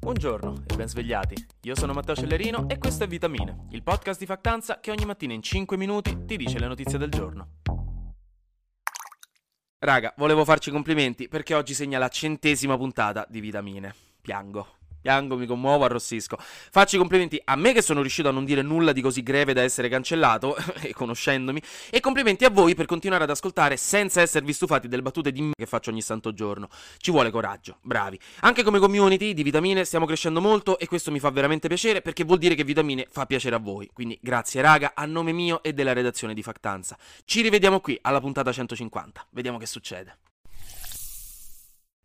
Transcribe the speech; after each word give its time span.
Buongiorno 0.00 0.62
e 0.66 0.76
ben 0.76 0.88
svegliati. 0.88 1.34
Io 1.62 1.74
sono 1.74 1.92
Matteo 1.92 2.14
Cellerino 2.14 2.68
e 2.68 2.78
questo 2.78 3.04
è 3.04 3.06
Vitamine, 3.08 3.66
il 3.70 3.82
podcast 3.82 4.20
di 4.20 4.26
Factanza 4.26 4.78
che 4.78 4.92
ogni 4.92 5.04
mattina 5.04 5.32
in 5.32 5.42
5 5.42 5.76
minuti 5.76 6.24
ti 6.24 6.36
dice 6.36 6.58
le 6.60 6.68
notizie 6.68 6.98
del 6.98 7.10
giorno. 7.10 7.56
Raga, 9.80 10.14
volevo 10.16 10.44
farci 10.44 10.70
complimenti 10.70 11.28
perché 11.28 11.54
oggi 11.54 11.74
segna 11.74 11.98
la 11.98 12.08
centesima 12.08 12.76
puntata 12.76 13.26
di 13.28 13.40
Vitamine. 13.40 13.94
Piango. 14.20 14.77
Piango, 15.08 15.38
mi 15.38 15.46
commuovo, 15.46 15.86
arrossisco. 15.86 16.36
Faccio 16.38 16.96
i 16.96 16.98
complimenti 16.98 17.40
a 17.42 17.56
me 17.56 17.72
che 17.72 17.80
sono 17.80 18.02
riuscito 18.02 18.28
a 18.28 18.30
non 18.30 18.44
dire 18.44 18.60
nulla 18.60 18.92
di 18.92 19.00
così 19.00 19.22
greve 19.22 19.54
da 19.54 19.62
essere 19.62 19.88
cancellato, 19.88 20.54
e 20.82 20.92
conoscendomi, 20.92 21.62
e 21.88 22.00
complimenti 22.00 22.44
a 22.44 22.50
voi 22.50 22.74
per 22.74 22.84
continuare 22.84 23.24
ad 23.24 23.30
ascoltare 23.30 23.78
senza 23.78 24.20
esservi 24.20 24.52
stufati 24.52 24.86
delle 24.86 25.00
battute 25.00 25.32
di 25.32 25.40
me 25.40 25.52
che 25.56 25.64
faccio 25.64 25.88
ogni 25.88 26.02
santo 26.02 26.34
giorno. 26.34 26.68
Ci 26.98 27.10
vuole 27.10 27.30
coraggio, 27.30 27.78
bravi. 27.80 28.20
Anche 28.40 28.62
come 28.62 28.78
community 28.78 29.32
di 29.32 29.42
Vitamine 29.42 29.86
stiamo 29.86 30.04
crescendo 30.04 30.42
molto 30.42 30.78
e 30.78 30.86
questo 30.86 31.10
mi 31.10 31.20
fa 31.20 31.30
veramente 31.30 31.68
piacere 31.68 32.02
perché 32.02 32.24
vuol 32.24 32.36
dire 32.36 32.54
che 32.54 32.64
Vitamine 32.64 33.06
fa 33.10 33.24
piacere 33.24 33.56
a 33.56 33.60
voi. 33.60 33.88
Quindi 33.90 34.18
grazie 34.20 34.60
raga, 34.60 34.92
a 34.94 35.06
nome 35.06 35.32
mio 35.32 35.62
e 35.62 35.72
della 35.72 35.94
redazione 35.94 36.34
di 36.34 36.42
Factanza. 36.42 36.98
Ci 37.24 37.40
rivediamo 37.40 37.80
qui 37.80 37.98
alla 38.02 38.20
puntata 38.20 38.52
150. 38.52 39.28
Vediamo 39.30 39.56
che 39.56 39.64
succede. 39.64 40.27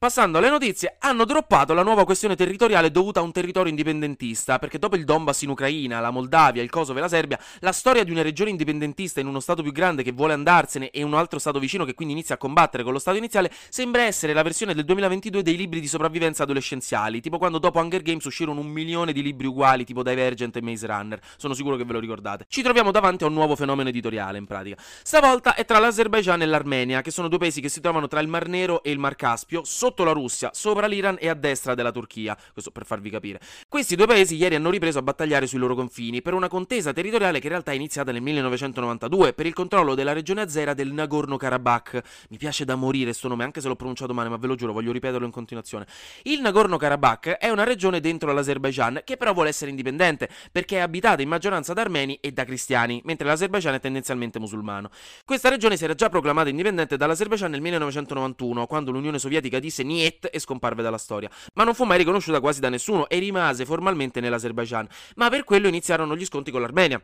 Passando 0.04 0.38
alle 0.38 0.50
notizie, 0.50 0.98
hanno 1.00 1.24
droppato 1.24 1.74
la 1.74 1.82
nuova 1.82 2.04
questione 2.04 2.36
territoriale 2.36 2.92
dovuta 2.92 3.22
a 3.22 3.24
un 3.24 3.32
territorio 3.32 3.70
indipendentista, 3.70 4.60
perché 4.60 4.78
dopo 4.78 4.98
il 4.98 5.06
Donbass 5.06 5.44
in 5.44 5.50
Ucraina, 5.52 6.02
la 6.02 6.12
Moldavia, 6.12 6.62
il 6.62 6.70
Kosovo 6.70 6.98
e 6.98 7.02
la 7.02 7.08
Serbia, 7.08 7.40
la 7.60 7.72
storia 7.72 8.04
di 8.04 8.12
una 8.12 8.22
regione 8.22 8.50
indipendentista 8.50 9.22
in 9.22 9.28
uno 9.28 9.40
stato 9.40 9.62
più 9.64 9.72
grande 9.72 10.04
che 10.04 10.12
vuole 10.12 10.34
andarsene 10.34 10.90
e 10.90 11.04
un 11.04 11.14
altro 11.14 11.40
stato 11.40 11.58
vicino 11.58 11.86
che 11.86 11.94
quindi 11.94 12.14
inizia 12.16 12.36
a 12.36 12.38
combattere 12.38 12.84
con 12.84 12.92
lo 12.92 13.00
stato 13.00 13.16
iniziale 13.16 13.50
sembra 13.70 14.02
essere 14.02 14.34
la 14.34 14.42
versione 14.42 14.74
del 14.74 14.84
2022 14.84 15.42
dei 15.42 15.56
libri 15.56 15.80
di 15.80 15.88
sopravvivenza 15.88 16.44
adolescenziali, 16.44 17.22
tipo 17.22 17.38
quando 17.38 17.58
dopo 17.58 17.80
Hunger 17.80 18.02
Games 18.02 18.26
uscirono 18.26 18.60
un 18.60 18.68
milione 18.68 19.14
di 19.14 19.22
libri 19.22 19.48
uguali, 19.48 19.86
tipo 19.86 20.04
Divergent 20.04 20.58
e 20.58 20.62
Maze 20.62 20.86
Runner. 20.86 21.20
Sono 21.38 21.54
sicuro 21.54 21.78
che 21.78 21.86
ve 21.86 21.94
lo 21.94 22.00
ricordate. 22.00 22.44
Ci 22.50 22.62
troviamo 22.62 22.92
davanti 22.92 23.24
a 23.24 23.28
un 23.28 23.34
nuovo 23.34 23.56
fenomeno 23.56 23.88
editoriale, 23.88 24.38
in 24.38 24.48
pratica. 24.48 24.76
Stavolta 25.02 25.56
è 25.56 25.64
tra 25.64 25.80
l'Azerbaijan 25.80 26.42
e 26.42 26.46
l'Armenia, 26.46 27.00
che 27.00 27.10
sono 27.10 27.30
due 27.30 27.38
paesi 27.38 27.62
che 27.62 27.70
si 27.70 27.80
trovano 27.80 28.10
tra 28.10 28.20
il 28.20 28.28
Mar 28.28 28.50
Nero 28.50 28.84
e 28.84 28.92
il 28.92 29.00
Mar 29.00 29.16
Caspio, 29.16 29.64
sotto 29.64 29.92
sotto 29.94 30.04
la 30.04 30.12
Russia, 30.12 30.50
sopra 30.54 30.88
l'Iran 30.88 31.18
e 31.20 31.30
a 31.30 31.36
destra 31.36 31.76
della 31.76 31.92
Turchia. 31.92 32.36
Questo 32.52 32.72
per 32.72 32.84
farvi 32.86 33.12
capire. 33.12 33.40
Questi 33.70 33.96
due 33.96 34.08
paesi 34.08 34.36
ieri 34.36 34.56
hanno 34.56 34.72
ripreso 34.72 34.98
a 34.98 35.04
battagliare 35.04 35.46
sui 35.46 35.60
loro 35.60 35.76
confini 35.76 36.24
per 36.24 36.34
una 36.34 36.48
contesa 36.48 36.92
territoriale 36.92 37.38
che 37.38 37.46
in 37.46 37.52
realtà 37.52 37.72
è 37.72 37.76
iniziata 37.76 38.12
nel 38.12 38.24
1992 38.24 39.34
per 39.34 39.46
il 39.46 39.54
controllo 39.54 39.94
della 39.94 40.14
regione 40.14 40.42
azera 40.42 40.74
del 40.74 40.92
Nagorno-Karabakh. 40.92 42.02
Mi 42.30 42.38
piace 42.38 42.66
da 42.66 42.76
morire 42.76 43.06
questo 43.06 43.28
nome, 43.28 43.44
anche 43.44 43.62
se 43.62 43.68
l'ho 43.68 43.76
pronunciato 43.76 44.14
male, 44.16 44.30
ma 44.30 44.38
ve 44.38 44.48
lo 44.48 44.56
giuro, 44.56 44.74
voglio 44.74 44.92
ripeterlo 44.92 45.26
in 45.26 45.32
continuazione. 45.32 45.86
Il 46.24 46.42
Nagorno-Karabakh 46.42 47.38
è 47.38 47.50
una 47.50 47.64
regione 47.64 48.00
dentro 48.00 48.34
l'Azerbaijan 48.34 49.02
che 49.04 49.18
però 49.18 49.34
vuole 49.34 49.50
essere 49.50 49.70
indipendente 49.70 50.28
perché 50.52 50.78
è 50.78 50.80
abitata 50.80 51.22
in 51.22 51.30
maggioranza 51.30 51.74
da 51.74 51.82
armeni 51.82 52.18
e 52.20 52.32
da 52.32 52.46
cristiani, 52.46 53.00
mentre 53.06 53.28
l'Azerbaijan 53.28 53.76
è 53.76 53.80
tendenzialmente 53.80 54.40
musulmano. 54.40 54.90
Questa 55.24 55.50
regione 55.50 55.78
si 55.78 55.84
era 55.84 55.94
già 55.94 56.10
proclamata 56.10 56.50
indipendente 56.50 56.98
dall'Azerbaijan 56.98 57.52
nel 57.52 57.62
1991, 57.62 58.66
quando 58.66 58.90
l'Unione 58.90 59.20
Sovietica 59.20 59.60
disse 59.60 59.83
disse 59.84 60.04
niet 60.04 60.30
e 60.32 60.40
scomparve 60.40 60.82
dalla 60.82 60.98
storia, 60.98 61.30
ma 61.54 61.64
non 61.64 61.76
fu 61.76 61.84
mai 61.84 61.98
riconosciuta 61.98 62.40
quasi 62.40 62.60
da 62.60 62.70
nessuno 62.70 63.08
e 63.08 63.20
rimase 63.20 63.66
formalmente 63.66 64.20
nell'Azerbaijan, 64.20 64.88
ma 65.16 65.30
per 65.30 65.44
quello 65.44 65.68
iniziarono 65.68 66.16
gli 66.16 66.26
scontri 66.26 66.52
con 66.52 66.62
l'Armenia. 66.62 67.02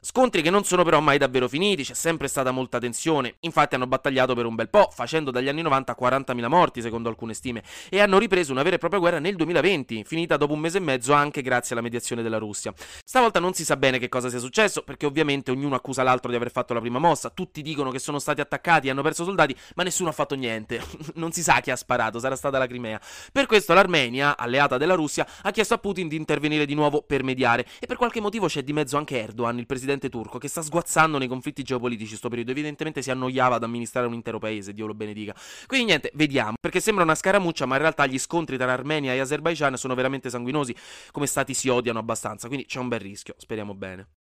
Scontri 0.00 0.42
che 0.42 0.50
non 0.50 0.64
sono 0.64 0.82
però 0.82 1.00
mai 1.00 1.18
davvero 1.18 1.48
finiti, 1.48 1.84
c'è 1.84 1.94
sempre 1.94 2.28
stata 2.28 2.50
molta 2.50 2.78
tensione, 2.78 3.36
infatti 3.40 3.74
hanno 3.74 3.86
battagliato 3.86 4.34
per 4.34 4.46
un 4.46 4.54
bel 4.54 4.68
po', 4.68 4.88
facendo 4.92 5.30
dagli 5.30 5.48
anni 5.48 5.62
90 5.62 5.96
40.000 5.98 6.46
morti 6.48 6.80
secondo 6.80 7.08
alcune 7.08 7.34
stime, 7.34 7.62
e 7.88 8.00
hanno 8.00 8.18
ripreso 8.18 8.52
una 8.52 8.62
vera 8.62 8.76
e 8.76 8.78
propria 8.78 9.00
guerra 9.00 9.18
nel 9.18 9.36
2020, 9.36 10.04
finita 10.04 10.36
dopo 10.36 10.54
un 10.54 10.60
mese 10.60 10.78
e 10.78 10.80
mezzo 10.80 11.12
anche 11.12 11.42
grazie 11.42 11.74
alla 11.74 11.82
mediazione 11.82 12.22
della 12.22 12.38
Russia. 12.38 12.72
Stavolta 13.04 13.38
non 13.38 13.52
si 13.54 13.64
sa 13.64 13.76
bene 13.76 13.98
che 13.98 14.08
cosa 14.08 14.28
sia 14.28 14.38
successo, 14.38 14.82
perché 14.82 15.06
ovviamente 15.06 15.50
ognuno 15.50 15.74
accusa 15.74 16.02
l'altro 16.02 16.30
di 16.30 16.36
aver 16.36 16.50
fatto 16.50 16.74
la 16.74 16.80
prima 16.80 16.98
mossa, 16.98 17.30
tutti 17.30 17.62
dicono 17.62 17.90
che 17.90 17.98
sono 17.98 18.18
stati 18.18 18.40
attaccati 18.40 18.86
e 18.86 18.90
hanno 18.90 19.02
perso 19.02 19.24
soldati, 19.24 19.54
ma 19.74 19.82
nessuno 19.82 20.08
ha 20.08 20.12
fatto 20.12 20.34
niente, 20.34 20.82
non 21.14 21.32
si 21.32 21.42
sa 21.42 21.60
chi 21.60 21.70
ha 21.70 21.76
sparato, 21.76 22.11
sarà 22.18 22.36
stata 22.36 22.58
la 22.58 22.66
Crimea. 22.66 23.00
Per 23.32 23.46
questo 23.46 23.74
l'Armenia, 23.74 24.36
alleata 24.36 24.76
della 24.76 24.94
Russia, 24.94 25.26
ha 25.42 25.50
chiesto 25.50 25.74
a 25.74 25.78
Putin 25.78 26.08
di 26.08 26.16
intervenire 26.16 26.66
di 26.66 26.74
nuovo 26.74 27.02
per 27.02 27.22
mediare 27.22 27.66
e 27.78 27.86
per 27.86 27.96
qualche 27.96 28.20
motivo 28.20 28.46
c'è 28.46 28.62
di 28.62 28.72
mezzo 28.72 28.96
anche 28.96 29.20
Erdogan, 29.20 29.58
il 29.58 29.66
presidente 29.66 30.08
turco, 30.08 30.38
che 30.38 30.48
sta 30.48 30.62
sguazzando 30.62 31.18
nei 31.18 31.28
conflitti 31.28 31.62
geopolitici 31.62 32.16
sto 32.16 32.28
periodo, 32.28 32.50
evidentemente 32.50 33.02
si 33.02 33.10
annoiava 33.10 33.56
ad 33.56 33.62
amministrare 33.62 34.06
un 34.06 34.14
intero 34.14 34.38
paese, 34.38 34.72
Dio 34.72 34.86
lo 34.86 34.94
benedica. 34.94 35.34
Quindi 35.66 35.86
niente, 35.86 36.10
vediamo, 36.14 36.54
perché 36.60 36.80
sembra 36.80 37.04
una 37.04 37.14
scaramuccia, 37.14 37.66
ma 37.66 37.74
in 37.74 37.80
realtà 37.80 38.06
gli 38.06 38.18
scontri 38.18 38.56
tra 38.56 38.72
Armenia 38.72 39.12
e 39.12 39.18
Azerbaijan 39.18 39.76
sono 39.76 39.94
veramente 39.94 40.30
sanguinosi, 40.30 40.74
come 41.10 41.26
stati 41.26 41.54
si 41.54 41.68
odiano 41.68 41.98
abbastanza, 41.98 42.48
quindi 42.48 42.66
c'è 42.66 42.78
un 42.78 42.88
bel 42.88 43.00
rischio, 43.00 43.34
speriamo 43.38 43.74
bene. 43.74 44.21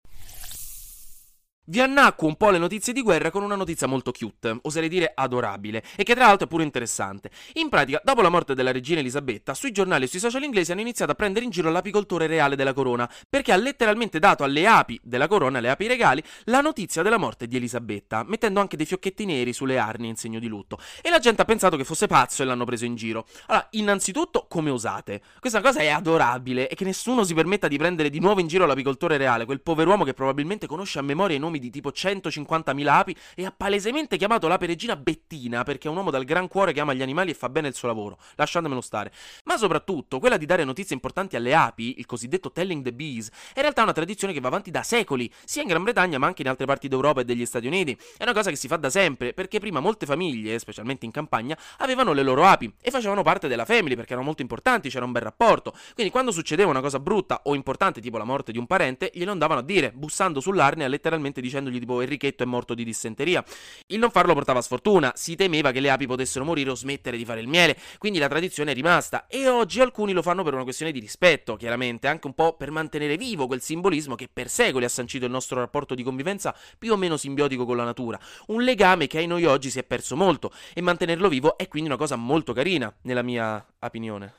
Vi 1.69 1.81
annacquo 1.81 2.27
un 2.27 2.37
po' 2.37 2.49
le 2.49 2.59
notizie 2.59 2.93
di 2.93 3.01
guerra 3.01 3.29
con 3.29 3.43
una 3.43 3.57
notizia 3.57 3.87
molto 3.87 4.13
cute, 4.13 4.57
oserei 4.61 4.87
dire 4.87 5.11
adorabile, 5.13 5.83
e 5.97 6.03
che 6.03 6.15
tra 6.15 6.27
l'altro 6.27 6.45
è 6.45 6.49
pure 6.49 6.63
interessante. 6.63 7.29
In 7.55 7.67
pratica, 7.67 7.99
dopo 8.05 8.21
la 8.21 8.29
morte 8.29 8.53
della 8.53 8.71
regina 8.71 9.01
Elisabetta, 9.01 9.53
sui 9.53 9.73
giornali 9.73 10.05
e 10.05 10.07
sui 10.07 10.19
social 10.19 10.43
inglesi 10.43 10.71
hanno 10.71 10.79
iniziato 10.79 11.11
a 11.11 11.15
prendere 11.15 11.43
in 11.43 11.51
giro 11.51 11.69
l'apicoltore 11.69 12.25
reale 12.25 12.55
della 12.55 12.71
corona, 12.71 13.11
perché 13.29 13.51
ha 13.51 13.57
letteralmente 13.57 14.17
dato 14.17 14.45
alle 14.45 14.65
api 14.65 14.97
della 15.03 15.27
corona, 15.27 15.59
le 15.59 15.69
api 15.69 15.87
regali, 15.87 16.23
la 16.45 16.61
notizia 16.61 17.03
della 17.03 17.17
morte 17.17 17.47
di 17.47 17.57
Elisabetta, 17.57 18.23
mettendo 18.25 18.61
anche 18.61 18.77
dei 18.77 18.85
fiocchetti 18.85 19.25
neri 19.25 19.51
sulle 19.51 19.77
arnie 19.77 20.09
in 20.09 20.15
segno 20.15 20.39
di 20.39 20.47
lutto. 20.47 20.79
E 21.01 21.09
la 21.09 21.19
gente 21.19 21.41
ha 21.41 21.45
pensato 21.45 21.75
che 21.75 21.83
fosse 21.83 22.07
pazzo 22.07 22.43
e 22.43 22.45
l'hanno 22.45 22.63
preso 22.63 22.85
in 22.85 22.95
giro. 22.95 23.27
Allora, 23.47 23.67
innanzitutto, 23.71 24.45
come 24.47 24.69
osate? 24.69 25.21
Questa 25.41 25.59
cosa 25.59 25.81
è 25.81 25.89
adorabile 25.89 26.69
e 26.69 26.75
che 26.75 26.85
nessuno 26.85 27.25
si 27.25 27.33
permetta 27.33 27.67
di 27.67 27.77
prendere 27.77 28.09
di 28.09 28.21
nuovo 28.21 28.39
in 28.39 28.47
giro 28.47 28.65
l'apicoltore 28.65 29.17
reale, 29.17 29.43
quel 29.43 29.59
pover'uomo 29.59 30.05
che 30.05 30.13
probabilmente 30.13 30.65
conosce 30.65 30.99
a 30.99 31.01
memoria 31.01 31.35
i 31.35 31.39
nomi 31.39 31.55
nomi 31.57 31.59
di 31.59 31.69
tipo 31.69 31.89
150.000 31.89 32.87
api 32.87 33.15
e 33.35 33.45
ha 33.45 33.53
palesemente 33.55 34.17
chiamato 34.17 34.47
l'ape 34.47 34.65
regina 34.65 34.95
Bettina 34.95 35.63
perché 35.63 35.87
è 35.87 35.91
un 35.91 35.97
uomo 35.97 36.11
dal 36.11 36.23
gran 36.23 36.47
cuore 36.47 36.71
che 36.71 36.79
ama 36.79 36.93
gli 36.93 37.01
animali 37.01 37.31
e 37.31 37.33
fa 37.33 37.49
bene 37.49 37.67
il 37.67 37.73
suo 37.73 37.87
lavoro, 37.87 38.17
lasciatemelo 38.35 38.81
stare. 38.81 39.11
Ma 39.45 39.57
soprattutto, 39.57 40.19
quella 40.19 40.37
di 40.37 40.45
dare 40.45 40.63
notizie 40.63 40.95
importanti 40.95 41.35
alle 41.35 41.53
api, 41.53 41.95
il 41.97 42.05
cosiddetto 42.05 42.51
telling 42.51 42.83
the 42.83 42.93
bees, 42.93 43.29
è 43.29 43.57
in 43.57 43.61
realtà 43.61 43.83
una 43.83 43.93
tradizione 43.93 44.33
che 44.33 44.39
va 44.39 44.47
avanti 44.47 44.71
da 44.71 44.83
secoli, 44.83 45.31
sia 45.43 45.61
in 45.61 45.67
Gran 45.67 45.83
Bretagna 45.83 46.17
ma 46.17 46.27
anche 46.27 46.43
in 46.43 46.47
altre 46.47 46.65
parti 46.65 46.87
d'Europa 46.87 47.21
e 47.21 47.25
degli 47.25 47.45
Stati 47.45 47.67
Uniti. 47.67 47.97
È 48.17 48.23
una 48.23 48.33
cosa 48.33 48.49
che 48.49 48.55
si 48.55 48.67
fa 48.67 48.77
da 48.77 48.89
sempre, 48.89 49.33
perché 49.33 49.59
prima 49.59 49.79
molte 49.79 50.05
famiglie, 50.05 50.59
specialmente 50.59 51.05
in 51.05 51.11
campagna, 51.11 51.57
avevano 51.79 52.13
le 52.13 52.23
loro 52.23 52.45
api 52.45 52.71
e 52.81 52.91
facevano 52.91 53.23
parte 53.23 53.47
della 53.47 53.65
family 53.65 53.95
perché 53.95 54.11
erano 54.11 54.27
molto 54.27 54.41
importanti, 54.41 54.89
c'era 54.89 55.05
un 55.05 55.11
bel 55.11 55.23
rapporto. 55.23 55.73
Quindi 55.93 56.11
quando 56.11 56.31
succedeva 56.31 56.69
una 56.69 56.81
cosa 56.81 56.99
brutta 56.99 57.41
o 57.43 57.55
importante, 57.55 58.01
tipo 58.01 58.17
la 58.17 58.23
morte 58.23 58.51
di 58.51 58.57
un 58.57 58.67
parente, 58.67 59.11
glielo 59.13 59.31
andavano 59.31 59.59
a 59.61 59.63
dire, 59.63 59.91
bussando 59.91 60.39
sull'arnea 60.39 60.87
letteralmente 60.87 61.41
dicendogli 61.47 61.79
tipo 61.79 62.01
Enrichetto 62.01 62.43
è 62.43 62.45
morto 62.45 62.73
di 62.73 62.83
dissenteria. 62.83 63.43
Il 63.87 63.99
non 63.99 64.11
farlo 64.11 64.33
portava 64.33 64.61
sfortuna, 64.61 65.13
si 65.15 65.35
temeva 65.35 65.71
che 65.71 65.79
le 65.79 65.89
api 65.89 66.05
potessero 66.05 66.45
morire 66.45 66.69
o 66.69 66.75
smettere 66.75 67.17
di 67.17 67.25
fare 67.25 67.41
il 67.41 67.47
miele, 67.47 67.77
quindi 67.97 68.19
la 68.19 68.27
tradizione 68.27 68.71
è 68.71 68.73
rimasta 68.73 69.27
e 69.27 69.47
oggi 69.47 69.81
alcuni 69.81 70.13
lo 70.13 70.21
fanno 70.21 70.43
per 70.43 70.53
una 70.53 70.63
questione 70.63 70.91
di 70.91 70.99
rispetto, 70.99 71.55
chiaramente, 71.55 72.07
anche 72.07 72.27
un 72.27 72.33
po' 72.33 72.55
per 72.55 72.71
mantenere 72.71 73.17
vivo 73.17 73.47
quel 73.47 73.61
simbolismo 73.61 74.15
che 74.15 74.29
per 74.31 74.49
secoli 74.49 74.85
ha 74.85 74.89
sancito 74.89 75.25
il 75.25 75.31
nostro 75.31 75.59
rapporto 75.59 75.95
di 75.95 76.03
convivenza 76.03 76.55
più 76.77 76.91
o 76.93 76.97
meno 76.97 77.17
simbiotico 77.17 77.65
con 77.65 77.77
la 77.77 77.83
natura, 77.83 78.19
un 78.47 78.63
legame 78.63 79.07
che 79.07 79.17
ai 79.17 79.27
noi 79.27 79.45
oggi 79.45 79.69
si 79.69 79.79
è 79.79 79.83
perso 79.83 80.15
molto 80.15 80.51
e 80.73 80.81
mantenerlo 80.81 81.29
vivo 81.29 81.57
è 81.57 81.67
quindi 81.67 81.89
una 81.89 81.97
cosa 81.97 82.15
molto 82.15 82.53
carina, 82.53 82.93
nella 83.01 83.21
mia 83.21 83.65
opinione. 83.79 84.33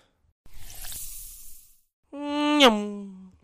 Mm-hmm. 2.15 2.98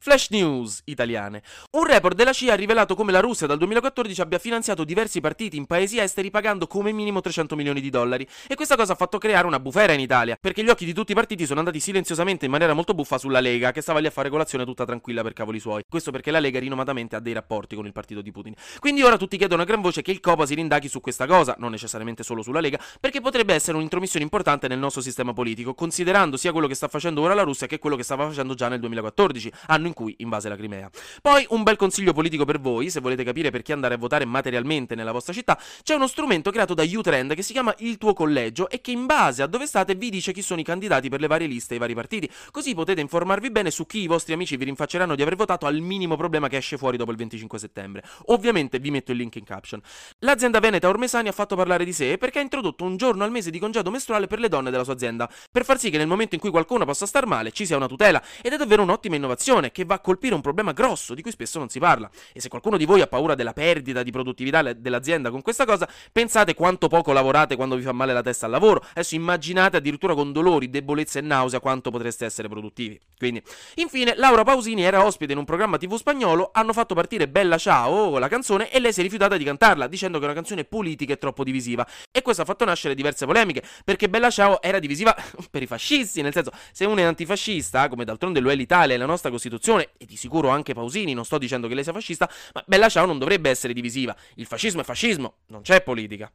Flash 0.04 0.28
News 0.28 0.82
italiane. 0.84 1.42
Un 1.70 1.86
report 1.86 2.14
della 2.14 2.34
CIA 2.34 2.52
ha 2.52 2.56
rivelato 2.56 2.94
come 2.94 3.10
la 3.10 3.20
Russia 3.20 3.46
dal 3.46 3.56
2014 3.56 4.20
abbia 4.20 4.38
finanziato 4.38 4.84
diversi 4.84 5.22
partiti 5.22 5.56
in 5.56 5.64
paesi 5.64 5.98
esteri 5.98 6.30
pagando 6.30 6.66
come 6.66 6.92
minimo 6.92 7.22
300 7.22 7.56
milioni 7.56 7.80
di 7.80 7.88
dollari. 7.88 8.28
E 8.46 8.54
questa 8.54 8.76
cosa 8.76 8.92
ha 8.92 8.96
fatto 8.96 9.16
creare 9.16 9.46
una 9.46 9.58
bufera 9.58 9.94
in 9.94 10.00
Italia, 10.00 10.36
perché 10.38 10.62
gli 10.62 10.68
occhi 10.68 10.84
di 10.84 10.92
tutti 10.92 11.12
i 11.12 11.14
partiti 11.14 11.46
sono 11.46 11.60
andati 11.60 11.80
silenziosamente 11.80 12.44
in 12.44 12.50
maniera 12.50 12.74
molto 12.74 12.92
buffa 12.92 13.16
sulla 13.16 13.40
Lega, 13.40 13.72
che 13.72 13.80
stava 13.80 13.98
lì 13.98 14.06
a 14.06 14.10
fare 14.10 14.28
colazione 14.28 14.66
tutta 14.66 14.84
tranquilla 14.84 15.22
per 15.22 15.32
cavoli 15.32 15.58
suoi. 15.58 15.84
Questo 15.88 16.10
perché 16.10 16.30
la 16.30 16.38
Lega 16.38 16.58
rinomatamente 16.58 17.16
ha 17.16 17.20
dei 17.20 17.32
rapporti 17.32 17.74
con 17.74 17.86
il 17.86 17.92
partito 17.92 18.20
di 18.20 18.30
Putin. 18.30 18.52
Quindi 18.80 19.00
ora 19.00 19.16
tutti 19.16 19.38
chiedono 19.38 19.62
a 19.62 19.64
gran 19.64 19.80
voce 19.80 20.02
che 20.02 20.10
il 20.10 20.20
COPA 20.20 20.44
si 20.44 20.54
rindaghi 20.54 20.88
su 20.88 21.00
questa 21.00 21.24
cosa, 21.24 21.54
non 21.56 21.70
necessariamente 21.70 22.22
solo 22.22 22.42
sulla 22.42 22.60
Lega, 22.60 22.78
perché 23.00 23.22
potrebbe 23.22 23.54
essere 23.54 23.78
un'intromissione 23.78 24.22
importante 24.22 24.68
nel 24.68 24.78
nostro 24.78 25.00
sistema 25.00 25.32
politico, 25.32 25.72
considerando 25.72 26.36
sia 26.36 26.52
quello 26.52 26.66
che 26.66 26.74
sta 26.74 26.88
facendo 26.88 27.22
ora 27.22 27.32
la 27.32 27.42
Russia 27.42 27.66
che 27.66 27.78
quello 27.78 27.96
che 27.96 28.02
stava 28.02 28.26
facendo 28.26 28.52
già 28.52 28.68
nel 28.68 28.80
2014. 28.80 29.50
Hanno 29.68 29.92
in 29.94 30.02
cui 30.04 30.14
invase 30.18 30.48
la 30.48 30.56
Crimea. 30.56 30.90
Poi 31.22 31.46
un 31.50 31.62
bel 31.62 31.76
consiglio 31.76 32.12
politico 32.12 32.44
per 32.44 32.60
voi, 32.60 32.90
se 32.90 33.00
volete 33.00 33.22
capire 33.22 33.50
perché 33.50 33.72
andare 33.72 33.94
a 33.94 33.96
votare 33.96 34.24
materialmente 34.24 34.94
nella 34.94 35.12
vostra 35.12 35.32
città, 35.32 35.58
c'è 35.82 35.94
uno 35.94 36.08
strumento 36.08 36.50
creato 36.50 36.74
da 36.74 36.82
Utrend 36.82 37.34
che 37.34 37.42
si 37.42 37.52
chiama 37.52 37.72
Il 37.78 37.96
tuo 37.96 38.12
collegio 38.12 38.68
e 38.68 38.80
che 38.80 38.90
in 38.90 39.06
base 39.06 39.42
a 39.42 39.46
dove 39.46 39.66
state 39.66 39.94
vi 39.94 40.10
dice 40.10 40.32
chi 40.32 40.42
sono 40.42 40.60
i 40.60 40.64
candidati 40.64 41.08
per 41.08 41.20
le 41.20 41.28
varie 41.28 41.46
liste 41.46 41.74
e 41.74 41.76
i 41.76 41.80
vari 41.80 41.94
partiti, 41.94 42.28
così 42.50 42.74
potete 42.74 43.00
informarvi 43.00 43.50
bene 43.50 43.70
su 43.70 43.86
chi 43.86 44.00
i 44.00 44.06
vostri 44.06 44.32
amici 44.32 44.56
vi 44.56 44.64
rinfacceranno 44.64 45.14
di 45.14 45.22
aver 45.22 45.36
votato 45.36 45.66
al 45.66 45.78
minimo 45.78 46.16
problema 46.16 46.48
che 46.48 46.56
esce 46.56 46.76
fuori 46.76 46.96
dopo 46.96 47.12
il 47.12 47.16
25 47.16 47.58
settembre. 47.58 48.02
Ovviamente 48.26 48.78
vi 48.80 48.90
metto 48.90 49.12
il 49.12 49.18
link 49.18 49.36
in 49.36 49.44
caption. 49.44 49.80
L'azienda 50.18 50.58
veneta 50.58 50.88
Ormesani 50.88 51.28
ha 51.28 51.32
fatto 51.32 51.54
parlare 51.54 51.84
di 51.84 51.92
sé 51.92 52.18
perché 52.18 52.40
ha 52.40 52.42
introdotto 52.42 52.84
un 52.84 52.96
giorno 52.96 53.22
al 53.22 53.30
mese 53.30 53.50
di 53.50 53.58
congedo 53.58 53.90
mestruale 53.90 54.26
per 54.26 54.40
le 54.40 54.48
donne 54.48 54.70
della 54.70 54.84
sua 54.84 54.94
azienda, 54.94 55.30
per 55.50 55.64
far 55.64 55.78
sì 55.78 55.90
che 55.90 55.98
nel 55.98 56.06
momento 56.06 56.34
in 56.34 56.40
cui 56.40 56.50
qualcuno 56.50 56.84
possa 56.84 57.06
star 57.06 57.26
male 57.26 57.52
ci 57.52 57.64
sia 57.66 57.76
una 57.76 57.86
tutela 57.86 58.22
ed 58.42 58.52
è 58.52 58.56
davvero 58.56 58.82
un'ottima 58.82 59.16
innovazione 59.16 59.70
che 59.70 59.83
va 59.84 59.94
a 59.94 60.00
colpire 60.00 60.34
un 60.34 60.40
problema 60.40 60.72
grosso 60.72 61.14
di 61.14 61.22
cui 61.22 61.30
spesso 61.30 61.58
non 61.58 61.68
si 61.68 61.78
parla. 61.78 62.10
E 62.32 62.40
se 62.40 62.48
qualcuno 62.48 62.76
di 62.76 62.84
voi 62.84 63.00
ha 63.00 63.06
paura 63.06 63.34
della 63.34 63.52
perdita 63.52 64.02
di 64.02 64.10
produttività 64.10 64.72
dell'azienda 64.72 65.30
con 65.30 65.42
questa 65.42 65.64
cosa, 65.64 65.88
pensate 66.12 66.54
quanto 66.54 66.88
poco 66.88 67.12
lavorate 67.12 67.56
quando 67.56 67.76
vi 67.76 67.82
fa 67.82 67.92
male 67.92 68.12
la 68.12 68.22
testa 68.22 68.46
al 68.46 68.52
lavoro. 68.52 68.84
Adesso 68.90 69.14
immaginate 69.14 69.76
addirittura 69.76 70.14
con 70.14 70.32
dolori, 70.32 70.70
debolezza 70.70 71.18
e 71.18 71.22
nausea 71.22 71.60
quanto 71.60 71.90
potreste 71.90 72.24
essere 72.24 72.48
produttivi. 72.48 73.00
Quindi, 73.16 73.42
infine, 73.76 74.14
Laura 74.16 74.42
Pausini 74.44 74.82
era 74.82 75.04
ospite 75.04 75.32
in 75.32 75.38
un 75.38 75.44
programma 75.44 75.78
TV 75.78 75.96
spagnolo, 75.96 76.50
hanno 76.52 76.72
fatto 76.72 76.94
partire 76.94 77.28
Bella 77.28 77.58
Ciao, 77.58 78.18
la 78.18 78.28
canzone, 78.28 78.70
e 78.70 78.80
lei 78.80 78.92
si 78.92 79.00
è 79.00 79.02
rifiutata 79.02 79.36
di 79.36 79.44
cantarla, 79.44 79.86
dicendo 79.86 80.18
che 80.18 80.24
è 80.24 80.26
una 80.26 80.34
canzone 80.34 80.64
politica 80.64 81.12
e 81.12 81.18
troppo 81.18 81.44
divisiva. 81.44 81.86
E 82.10 82.22
questo 82.22 82.42
ha 82.42 82.44
fatto 82.44 82.64
nascere 82.64 82.94
diverse 82.94 83.26
polemiche, 83.26 83.62
perché 83.84 84.08
Bella 84.08 84.30
Ciao 84.30 84.60
era 84.62 84.78
divisiva 84.78 85.14
per 85.50 85.62
i 85.62 85.66
fascisti, 85.66 86.22
nel 86.22 86.32
senso, 86.32 86.52
se 86.72 86.84
uno 86.84 87.00
è 87.00 87.02
antifascista, 87.02 87.88
come 87.88 88.04
d'altronde 88.04 88.40
lo 88.40 88.50
è 88.50 88.54
l'Italia 88.54 88.94
e 88.94 88.98
la 88.98 89.06
nostra 89.06 89.30
Costituzione, 89.30 89.73
e 89.82 90.06
di 90.06 90.16
sicuro 90.16 90.48
anche 90.48 90.74
Pausini, 90.74 91.14
non 91.14 91.24
sto 91.24 91.38
dicendo 91.38 91.68
che 91.68 91.74
lei 91.74 91.84
sia 91.84 91.92
fascista, 91.92 92.30
ma 92.52 92.62
Bella 92.66 92.88
Ciao 92.88 93.06
non 93.06 93.18
dovrebbe 93.18 93.50
essere 93.50 93.72
divisiva. 93.72 94.14
Il 94.36 94.46
fascismo 94.46 94.80
è 94.80 94.84
fascismo, 94.84 95.38
non 95.46 95.62
c'è 95.62 95.82
politica. 95.82 96.30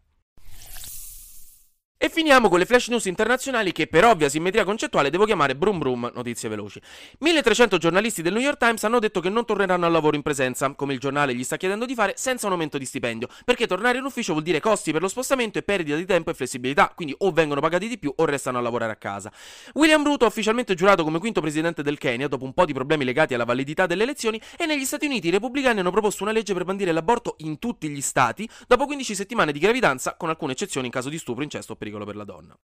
E 2.01 2.07
finiamo 2.07 2.47
con 2.47 2.59
le 2.59 2.65
flash 2.65 2.87
news 2.87 3.03
internazionali 3.07 3.73
che 3.73 3.87
per 3.87 4.05
ovvia 4.05 4.29
simmetria 4.29 4.63
concettuale 4.63 5.09
devo 5.09 5.25
chiamare 5.25 5.53
brum 5.53 5.79
brum 5.79 6.09
notizie 6.15 6.47
veloci. 6.47 6.79
1300 7.17 7.77
giornalisti 7.77 8.21
del 8.21 8.31
New 8.31 8.41
York 8.41 8.57
Times 8.57 8.81
hanno 8.85 8.99
detto 8.99 9.19
che 9.19 9.27
non 9.27 9.43
torneranno 9.43 9.85
al 9.85 9.91
lavoro 9.91 10.15
in 10.15 10.21
presenza, 10.21 10.73
come 10.75 10.93
il 10.93 10.99
giornale 10.99 11.35
gli 11.35 11.43
sta 11.43 11.57
chiedendo 11.57 11.85
di 11.85 11.93
fare, 11.95 12.13
senza 12.15 12.45
un 12.45 12.53
aumento 12.53 12.77
di 12.77 12.85
stipendio, 12.85 13.27
perché 13.43 13.67
tornare 13.67 13.97
in 13.97 14.05
ufficio 14.05 14.31
vuol 14.31 14.45
dire 14.45 14.61
costi 14.61 14.93
per 14.93 15.01
lo 15.01 15.09
spostamento 15.09 15.59
e 15.59 15.61
perdita 15.61 15.97
di 15.97 16.05
tempo 16.05 16.29
e 16.29 16.35
flessibilità, 16.35 16.89
quindi 16.95 17.13
o 17.17 17.31
vengono 17.31 17.59
pagati 17.59 17.89
di 17.89 17.97
più 17.97 18.13
o 18.15 18.23
restano 18.23 18.59
a 18.59 18.61
lavorare 18.61 18.93
a 18.93 18.95
casa. 18.95 19.29
William 19.73 20.01
Ruto 20.01 20.23
ha 20.23 20.29
ufficialmente 20.29 20.75
giurato 20.75 21.03
come 21.03 21.19
quinto 21.19 21.41
presidente 21.41 21.83
del 21.83 21.97
Kenya 21.97 22.29
dopo 22.29 22.45
un 22.45 22.53
po' 22.53 22.63
di 22.63 22.71
problemi 22.71 23.03
legati 23.03 23.33
alla 23.33 23.43
validità 23.43 23.87
delle 23.87 24.03
elezioni 24.03 24.41
e 24.57 24.65
negli 24.65 24.85
Stati 24.85 25.05
Uniti 25.05 25.27
i 25.27 25.31
repubblicani 25.31 25.81
hanno 25.81 25.91
proposto 25.91 26.23
una 26.23 26.31
legge 26.31 26.53
per 26.53 26.63
bandire 26.63 26.93
l'aborto 26.93 27.35
in 27.39 27.59
tutti 27.59 27.89
gli 27.89 27.99
stati 27.99 28.47
dopo 28.69 28.85
15 28.85 29.15
settimane 29.15 29.51
di 29.51 29.59
gravidanza, 29.59 30.15
con 30.15 30.29
alcune 30.29 30.53
eccezioni 30.53 30.85
in 30.85 30.93
caso 30.93 31.09
di 31.09 31.17
stupro, 31.17 31.43
incesto 31.43 31.73
o 31.73 31.75
pericolo 31.89 32.05
per 32.05 32.15
la 32.15 32.23
donna. 32.23 32.57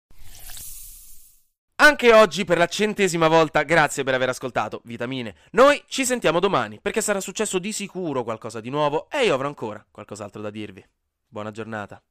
Anche 1.75 2.13
oggi 2.13 2.45
per 2.45 2.57
la 2.57 2.67
centesima 2.67 3.27
volta 3.27 3.63
grazie 3.63 4.03
per 4.03 4.13
aver 4.13 4.29
ascoltato 4.29 4.81
Vitamine. 4.85 5.35
Noi 5.51 5.83
ci 5.87 6.05
sentiamo 6.05 6.39
domani 6.39 6.79
perché 6.79 7.01
sarà 7.01 7.19
successo 7.19 7.59
di 7.59 7.71
sicuro 7.71 8.23
qualcosa 8.23 8.61
di 8.61 8.69
nuovo 8.69 9.09
e 9.09 9.25
io 9.25 9.33
avrò 9.33 9.47
ancora 9.47 9.85
qualcos'altro 9.89 10.41
da 10.41 10.49
dirvi. 10.49 10.85
Buona 11.27 11.51
giornata. 11.51 12.01